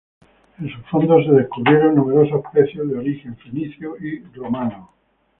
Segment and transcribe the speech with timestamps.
[0.57, 4.91] En sus fondos se descubrieron numerosos pecios de origen fenicio y romano.